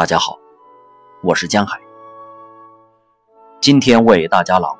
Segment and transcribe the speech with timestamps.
[0.00, 0.40] 大家好，
[1.22, 1.78] 我是江海，
[3.60, 4.74] 今天为大家朗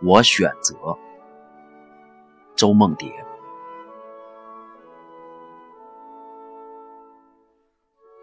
[0.00, 0.08] 读。
[0.08, 0.74] 我选择
[2.56, 3.12] 周梦蝶。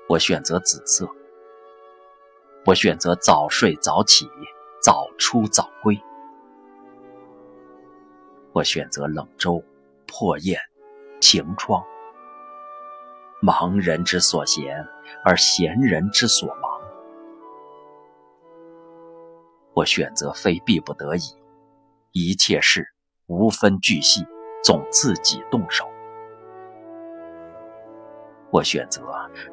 [0.09, 1.07] 我选择紫色。
[2.65, 4.27] 我选择早睡早起，
[4.81, 6.01] 早出早归。
[8.53, 9.63] 我选择冷粥、
[10.07, 10.57] 破砚、
[11.19, 11.79] 晴窗。
[13.43, 14.87] 忙人之所闲，
[15.25, 16.79] 而闲人之所忙。
[19.73, 21.21] 我选择非必不得已，
[22.11, 22.87] 一切事
[23.25, 24.23] 无分巨细，
[24.63, 25.89] 总自己动手。
[28.51, 29.01] 我选择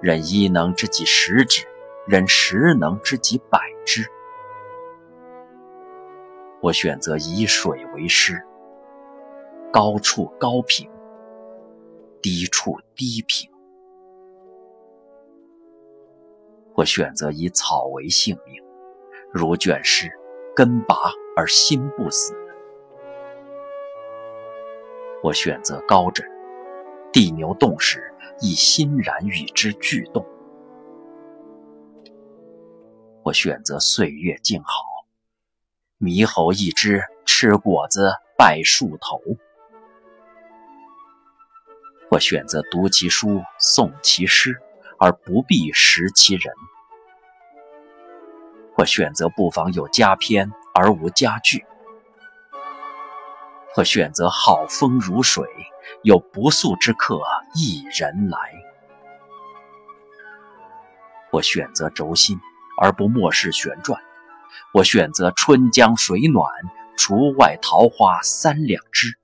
[0.02, 1.66] 人一能知己十指，
[2.06, 4.06] 人十能知己百之。
[6.60, 8.44] 我选择以水为师，
[9.72, 10.90] 高处高平，
[12.20, 13.50] 低处低平。
[16.78, 18.62] 我选择以草为性命，
[19.32, 20.08] 如卷尸，
[20.54, 20.94] 根拔
[21.36, 22.32] 而心不死。
[25.24, 26.24] 我选择高枕，
[27.12, 30.24] 地牛动时，亦欣然与之俱动。
[33.24, 34.70] 我选择岁月静好，
[35.98, 39.20] 猕猴一只，吃果子拜树头。
[42.12, 44.56] 我选择读其书，诵其诗。
[44.98, 46.54] 而不必识其人。
[48.74, 51.64] 或选择不妨有佳篇而无佳句。
[53.74, 55.46] 或选择好风如水，
[56.02, 57.20] 有不速之客
[57.54, 58.38] 一人来。
[61.30, 62.40] 我选择轴心
[62.80, 64.00] 而不漠视旋转。
[64.72, 66.50] 我选择春江水暖，
[66.96, 69.18] 竹外桃花三两枝。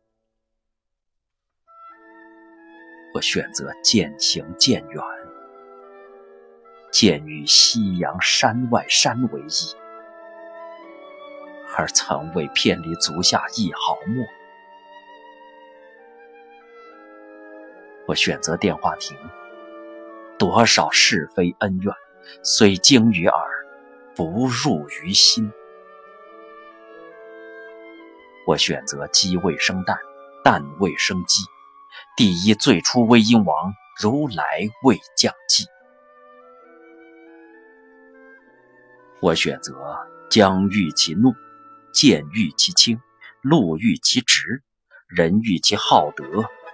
[3.15, 5.14] 我选择渐行渐远。
[6.95, 9.75] 见于夕阳山外山为异，
[11.77, 14.25] 而曾未偏离足下一毫末。
[18.07, 19.17] 我选择电话亭，
[20.39, 21.93] 多少是非恩怨，
[22.45, 23.67] 虽经于耳，
[24.15, 25.53] 不入于心。
[28.47, 29.99] 我选择鸡未生蛋，
[30.45, 31.43] 蛋未生鸡。
[32.17, 35.65] 第一最初威音王，如来未降际。
[39.25, 39.73] 我选择
[40.29, 41.35] 将欲其怒，
[41.95, 43.01] 剑欲其轻，
[43.41, 44.63] 路欲其直，
[45.09, 46.27] 人欲其好德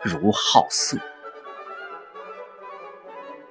[0.03, 0.99] 如好色。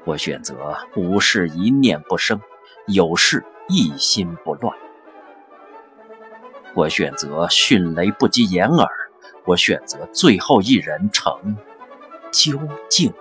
[0.03, 2.41] 我选择无事一念不生，
[2.87, 4.77] 有事一心不乱。
[6.75, 8.89] 我选择迅雷不及掩耳，
[9.45, 11.55] 我选择最后一人成
[12.33, 13.13] 究竟